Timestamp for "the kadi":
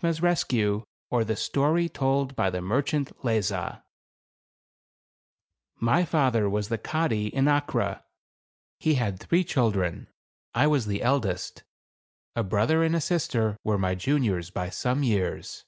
6.68-7.28